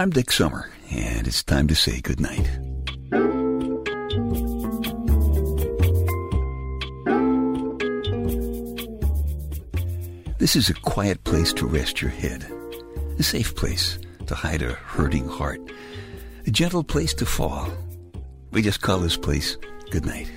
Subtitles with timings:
[0.00, 2.48] I'm Dick Summer, and it's time to say goodnight.
[10.38, 12.46] This is a quiet place to rest your head,
[13.18, 13.98] a safe place
[14.28, 15.60] to hide a hurting heart,
[16.46, 17.68] a gentle place to fall.
[18.52, 19.56] We just call this place
[19.90, 20.30] goodnight.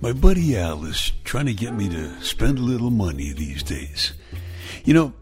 [0.00, 4.14] My buddy Al is trying to get me to spend a little money these days.
[4.86, 5.12] You know,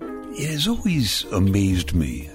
[0.00, 2.30] it has always amazed me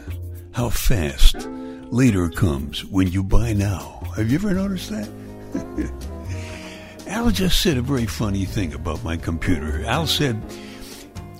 [0.53, 1.47] how fast
[1.91, 4.01] later comes when you buy now.
[4.15, 5.09] Have you ever noticed that?
[7.07, 9.83] Al just said a very funny thing about my computer.
[9.85, 10.41] Al said,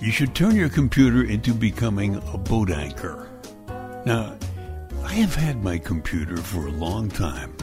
[0.00, 3.28] You should turn your computer into becoming a boat anchor.
[4.04, 4.36] Now,
[5.04, 7.56] I have had my computer for a long time.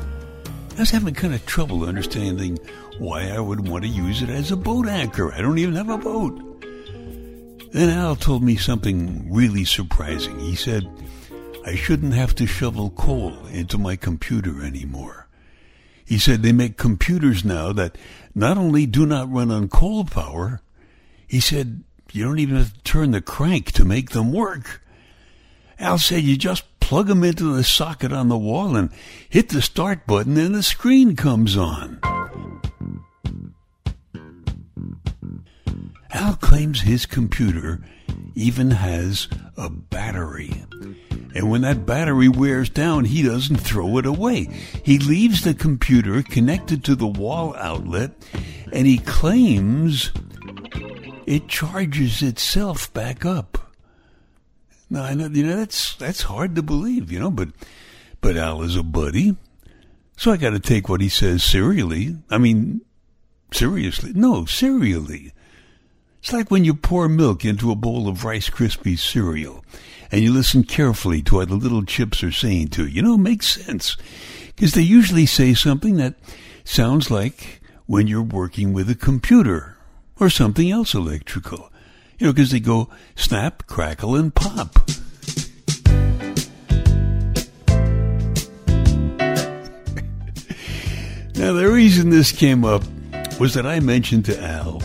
[0.75, 2.57] I was having kind of trouble understanding
[2.99, 5.33] why I would want to use it as a boat anchor.
[5.33, 6.39] I don't even have a boat.
[7.71, 10.39] Then Al told me something really surprising.
[10.39, 10.89] He said,
[11.65, 15.27] I shouldn't have to shovel coal into my computer anymore.
[16.03, 17.97] He said they make computers now that
[18.33, 20.61] not only do not run on coal power,
[21.27, 24.81] he said you don't even have to turn the crank to make them work.
[25.77, 28.89] Al said you just plug them into the socket on the wall and
[29.29, 31.99] hit the start button and the screen comes on.
[36.11, 37.81] Al claims his computer
[38.33, 40.51] even has a battery.
[41.35, 44.45] And when that battery wears down, he doesn't throw it away.
[44.83, 48.11] He leaves the computer connected to the wall outlet
[48.71, 50.11] and he claims
[51.25, 53.73] it charges itself back up.
[54.89, 57.49] Now, I know, you know, that's, that's hard to believe, you know, but,
[58.21, 59.35] but Al is a buddy.
[60.17, 62.17] So I got to take what he says serially.
[62.29, 62.81] I mean,
[63.53, 64.13] seriously.
[64.15, 65.31] No, serially.
[66.19, 69.63] It's like when you pour milk into a bowl of Rice Krispies cereal
[70.11, 72.95] and you listen carefully to what the little chips are saying to you.
[72.95, 73.95] You know, it makes sense.
[74.47, 76.15] Because they usually say something that
[76.65, 79.77] sounds like when you're working with a computer
[80.19, 81.71] or something else electrical.
[82.17, 84.75] You know, because they go snap, crackle, and pop.
[91.35, 92.83] now, the reason this came up
[93.39, 94.81] was that I mentioned to Al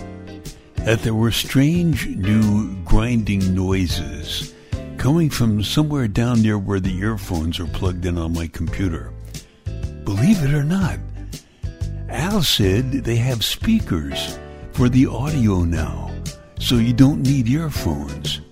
[0.84, 4.52] that there were strange new grinding noises
[4.98, 9.10] coming from somewhere down near where the earphones are plugged in on my computer.
[10.04, 10.98] Believe it or not,
[12.10, 14.38] Al said they have speakers
[14.72, 16.10] for the audio now,
[16.58, 18.42] so you don't need earphones.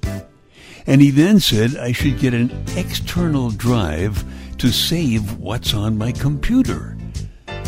[0.86, 4.24] And he then said I should get an external drive
[4.56, 6.96] to save what's on my computer.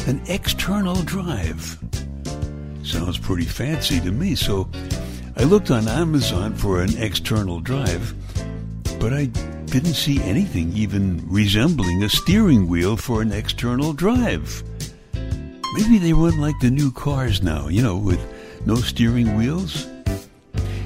[0.07, 1.79] An external drive.
[2.85, 4.69] Sounds pretty fancy to me, so
[5.39, 8.15] I looked on Amazon for an external drive,
[9.01, 14.63] but I didn't see anything even resembling a steering wheel for an external drive.
[15.75, 18.21] Maybe they run like the new cars now, you know, with
[18.67, 19.89] no steering wheels.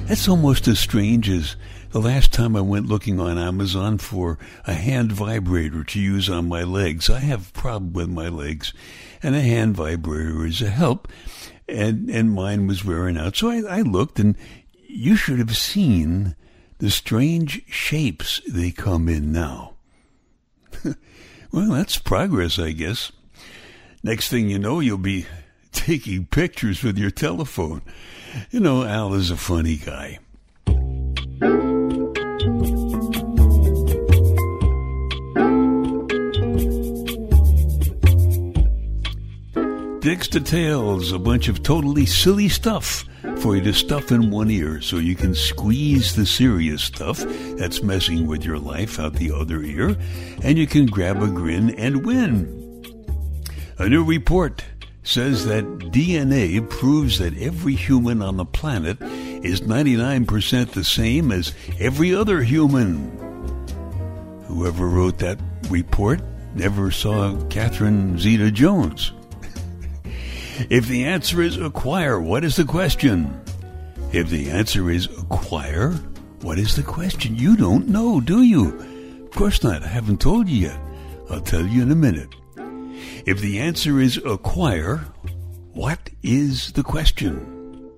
[0.05, 1.57] That's almost as strange as
[1.91, 6.47] the last time I went looking on Amazon for a hand vibrator to use on
[6.47, 7.09] my legs.
[7.09, 8.73] I have a problem with my legs,
[9.21, 11.09] and a hand vibrator is a help
[11.69, 13.35] and and mine was wearing out.
[13.35, 14.35] So I, I looked, and
[14.87, 16.35] you should have seen
[16.79, 19.73] the strange shapes they come in now.
[21.51, 23.11] well, that's progress, I guess.
[24.03, 25.25] Next thing you know, you'll be
[25.71, 27.81] taking pictures with your telephone.
[28.51, 30.19] You know, Al is a funny guy.
[40.09, 43.05] Dick's Details, a bunch of totally silly stuff
[43.37, 47.19] for you to stuff in one ear so you can squeeze the serious stuff
[47.59, 49.95] that's messing with your life out the other ear,
[50.41, 52.47] and you can grab a grin and win.
[53.77, 54.65] A new report
[55.03, 61.53] says that DNA proves that every human on the planet is 99% the same as
[61.79, 63.11] every other human.
[64.47, 65.39] Whoever wrote that
[65.69, 66.19] report
[66.55, 69.11] never saw Catherine Zeta Jones.
[70.67, 73.39] If the answer is acquire, what is the question?
[74.11, 75.91] If the answer is acquire,
[76.41, 77.35] what is the question?
[77.35, 78.77] You don't know, do you?
[79.23, 79.83] Of course not.
[79.83, 80.79] I haven't told you yet.
[81.29, 82.35] I'll tell you in a minute.
[83.25, 84.97] If the answer is acquire,
[85.71, 87.93] what is the question?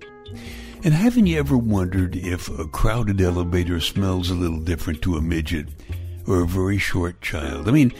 [0.84, 5.20] And haven't you ever wondered if a crowded elevator smells a little different to a
[5.20, 5.66] midget
[6.28, 7.68] or a very short child?
[7.68, 7.92] I mean,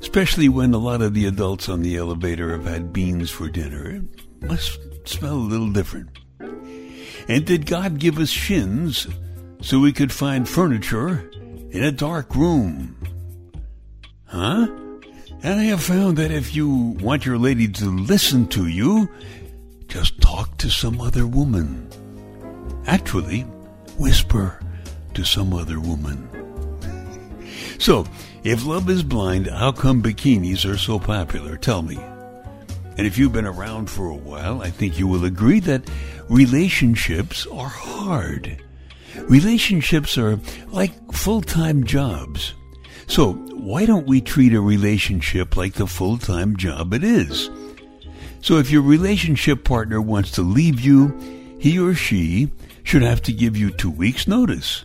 [0.00, 3.96] especially when a lot of the adults on the elevator have had beans for dinner.
[3.96, 4.02] It
[4.42, 4.78] must
[5.08, 6.10] smell a little different.
[7.28, 9.06] And did God give us shins
[9.60, 11.30] so we could find furniture
[11.70, 12.96] in a dark room?
[14.26, 14.68] Huh?
[15.42, 19.08] And I have found that if you want your lady to listen to you,
[19.86, 21.88] just talk to some other woman.
[22.86, 23.42] Actually,
[23.98, 24.60] whisper
[25.14, 26.37] to some other woman.
[27.78, 28.06] So,
[28.44, 31.56] if love is blind, how come bikinis are so popular?
[31.56, 31.96] Tell me.
[32.96, 35.88] And if you've been around for a while, I think you will agree that
[36.28, 38.60] relationships are hard.
[39.28, 42.54] Relationships are like full-time jobs.
[43.06, 47.50] So why don't we treat a relationship like the full-time job it is?
[48.40, 51.16] So if your relationship partner wants to leave you,
[51.58, 52.50] he or she
[52.82, 54.84] should have to give you two weeks notice.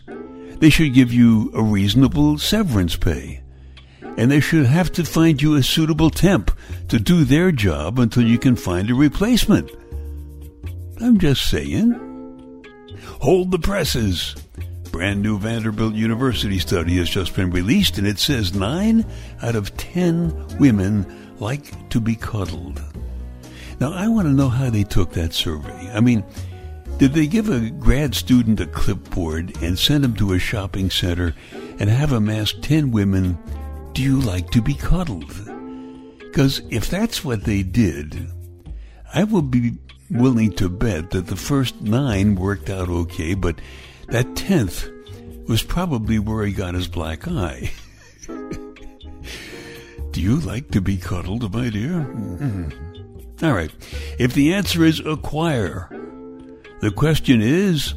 [0.64, 3.42] They should give you a reasonable severance pay.
[4.16, 6.50] And they should have to find you a suitable temp
[6.88, 9.70] to do their job until you can find a replacement.
[11.02, 11.92] I'm just saying.
[13.20, 14.36] Hold the presses
[14.90, 19.04] brand new Vanderbilt University study has just been released, and it says nine
[19.42, 22.80] out of ten women like to be cuddled.
[23.80, 25.90] Now, I want to know how they took that survey.
[25.92, 26.24] I mean,
[26.98, 31.34] did they give a grad student a clipboard and send him to a shopping center
[31.78, 33.38] and have him ask 10 women,
[33.92, 35.32] Do you like to be cuddled?
[36.18, 38.28] Because if that's what they did,
[39.12, 39.74] I will be
[40.10, 43.60] willing to bet that the first nine worked out okay, but
[44.08, 44.88] that tenth
[45.48, 47.72] was probably where he got his black eye.
[48.26, 51.90] Do you like to be cuddled, my dear?
[51.90, 53.44] Mm-hmm.
[53.44, 53.70] All right.
[54.18, 55.88] If the answer is acquire,
[56.80, 57.94] the question is,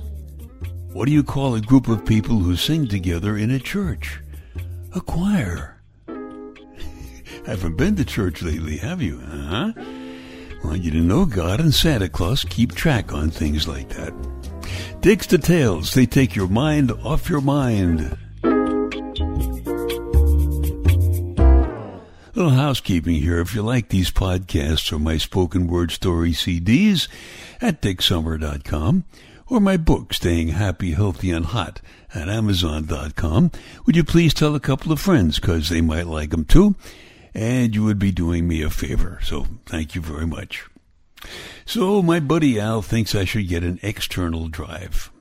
[0.93, 4.19] what do you call a group of people who sing together in a church?
[4.93, 5.81] A choir.
[7.45, 9.19] Haven't been to church lately, have you?
[9.19, 9.73] Huh?
[10.63, 14.13] Well, you didn't know God and Santa Claus keep track on things like that.
[15.01, 18.17] Dick's Details, they take your mind off your mind.
[22.47, 23.41] Little housekeeping here.
[23.41, 27.09] If you like these podcasts or my spoken word story CDs
[27.59, 29.03] at dicksummer.com
[29.47, 31.81] or my book, Staying Happy, Healthy, and Hot
[32.13, 33.51] at amazon.com,
[33.85, 36.75] would you please tell a couple of friends because they might like them too?
[37.33, 39.19] And you would be doing me a favor.
[39.21, 40.65] So thank you very much.
[41.65, 45.11] So my buddy Al thinks I should get an external drive.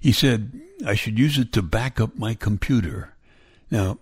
[0.00, 3.12] He said I should use it to back up my computer.
[3.70, 3.98] Now,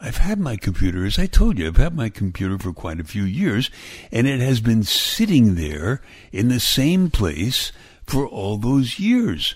[0.00, 3.04] I've had my computer, as I told you, I've had my computer for quite a
[3.04, 3.70] few years,
[4.12, 6.02] and it has been sitting there
[6.32, 7.72] in the same place
[8.06, 9.54] for all those years.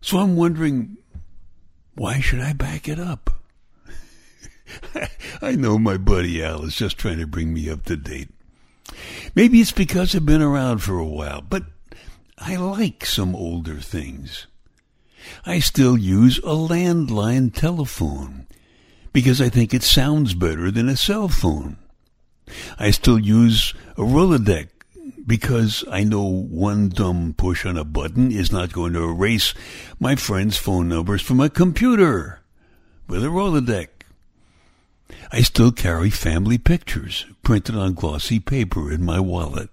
[0.00, 0.96] So I'm wondering,
[1.94, 3.42] why should I back it up?
[5.42, 8.30] I know my buddy Al is just trying to bring me up to date.
[9.34, 11.64] Maybe it's because I've been around for a while, but
[12.38, 14.46] I like some older things.
[15.44, 18.46] I still use a landline telephone
[19.12, 21.76] because I think it sounds better than a cell phone.
[22.78, 24.68] I still use a Rolodex
[25.26, 29.54] because I know one dumb push on a button is not going to erase
[30.00, 32.40] my friends' phone numbers from a computer
[33.06, 33.88] with a Rolodex.
[35.30, 39.70] I still carry family pictures printed on glossy paper in my wallet.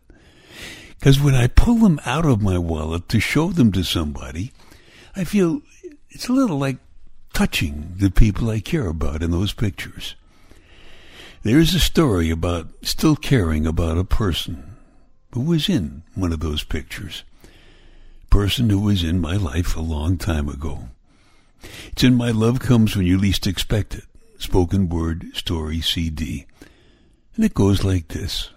[1.00, 4.51] Because when I pull them out of my wallet to show them to somebody,
[5.15, 5.62] I feel
[6.09, 6.77] it's a little like
[7.39, 10.15] touching the people I care about in those pictures.
[11.43, 14.75] There is a story about still caring about a person
[15.31, 17.24] who was in one of those pictures.
[18.29, 20.89] Person who was in my life a long time ago.
[21.86, 24.03] It's in My Love Comes When You Least Expect It
[24.38, 26.46] spoken word story CD.
[27.38, 28.50] And it goes like this.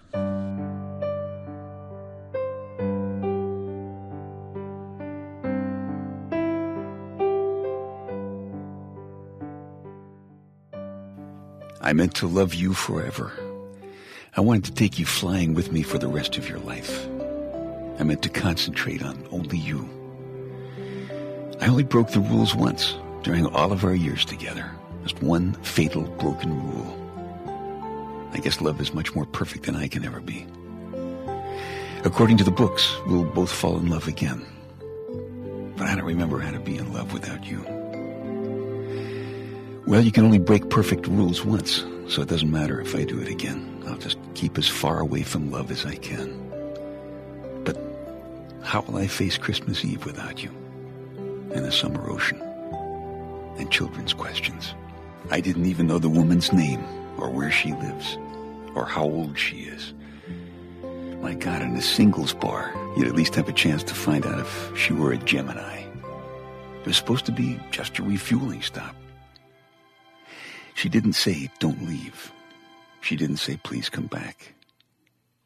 [11.83, 13.33] I meant to love you forever.
[14.37, 17.05] I wanted to take you flying with me for the rest of your life.
[17.99, 19.89] I meant to concentrate on only you.
[21.59, 24.71] I only broke the rules once during all of our years together.
[25.03, 28.31] Just one fatal broken rule.
[28.31, 30.47] I guess love is much more perfect than I can ever be.
[32.05, 34.45] According to the books, we'll both fall in love again.
[35.75, 37.82] But I don't remember how to be in love without you.
[39.85, 43.19] Well, you can only break perfect rules once, so it doesn't matter if I do
[43.19, 43.83] it again.
[43.85, 46.31] I'll just keep as far away from love as I can.
[47.65, 47.77] But
[48.63, 50.51] how will I face Christmas Eve without you?
[51.53, 52.41] And the summer ocean?
[53.57, 54.73] And children's questions?
[55.29, 56.81] I didn't even know the woman's name
[57.17, 58.17] or where she lives
[58.75, 59.93] or how old she is.
[61.21, 64.39] My God, in a singles bar, you'd at least have a chance to find out
[64.39, 65.83] if she were a Gemini.
[66.79, 68.95] It was supposed to be just a refueling stop.
[70.75, 72.31] She didn't say, don't leave.
[73.01, 74.53] She didn't say, please come back.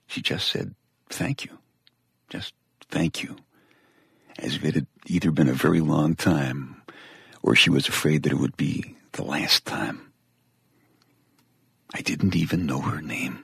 [0.08, 0.74] She just said,
[1.10, 1.58] thank you.
[2.30, 2.54] Just
[2.90, 3.36] thank you.
[4.40, 6.82] As if it had either been a very long time
[7.42, 10.12] or she was afraid that it would be the last time.
[11.94, 13.40] I didn't even know her name.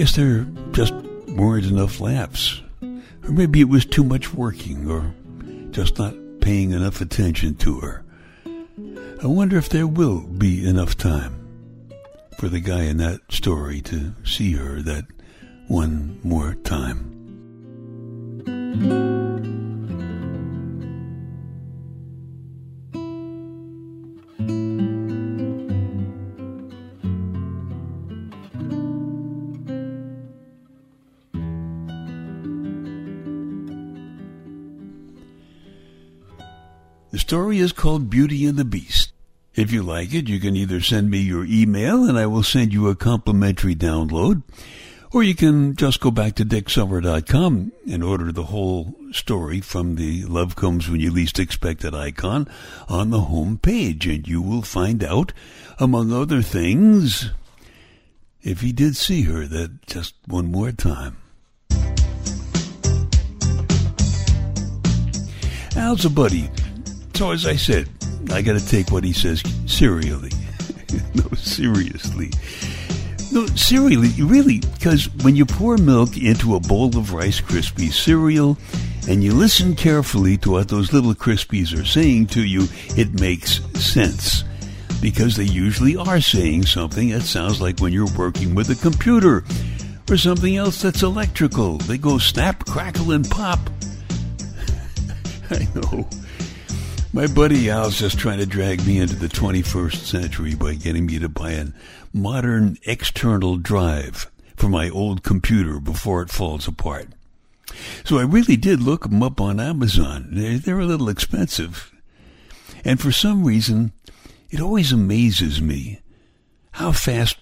[0.00, 0.94] Guess there just
[1.28, 2.62] weren't enough laughs.
[2.82, 5.14] Or maybe it was too much working, or
[5.72, 8.02] just not paying enough attention to her.
[9.22, 11.46] I wonder if there will be enough time
[12.38, 15.04] for the guy in that story to see her that
[15.68, 17.10] one more time.
[37.10, 39.12] The story is called Beauty and the Beast.
[39.56, 42.72] If you like it, you can either send me your email and I will send
[42.72, 44.44] you a complimentary download,
[45.12, 50.22] or you can just go back to dicksummer.com and order the whole story from the
[50.26, 52.46] Love Comes When You Least Expect It icon
[52.88, 55.32] on the home page, and you will find out,
[55.80, 57.30] among other things,
[58.40, 61.16] if he did see her that just one more time.
[65.74, 66.48] Al's a buddy.
[67.20, 67.86] So as I said,
[68.32, 70.30] I got to take what he says serially.
[71.14, 72.30] no, seriously.
[73.30, 78.56] No, seriously, really, because when you pour milk into a bowl of Rice Krispies cereal
[79.06, 83.60] and you listen carefully to what those little Krispies are saying to you, it makes
[83.78, 84.44] sense.
[85.02, 89.44] Because they usually are saying something that sounds like when you're working with a computer
[90.08, 91.76] or something else that's electrical.
[91.76, 93.60] They go snap, crackle, and pop.
[95.50, 96.08] I know.
[97.12, 101.18] My buddy Al's just trying to drag me into the 21st century by getting me
[101.18, 101.66] to buy a
[102.12, 107.08] modern external drive for my old computer before it falls apart.
[108.04, 110.28] So I really did look them up on Amazon.
[110.30, 111.90] They're, a little expensive.
[112.84, 113.90] And for some reason,
[114.48, 115.98] it always amazes me
[116.72, 117.38] how fast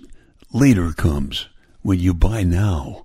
[0.51, 1.47] later comes
[1.83, 3.05] when you buy now.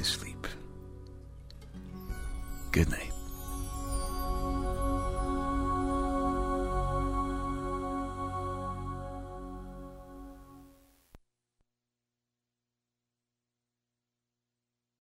[0.00, 0.46] Sleep.
[2.72, 3.11] Good night.